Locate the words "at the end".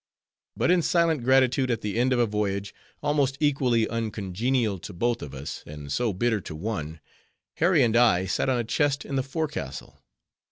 1.69-2.11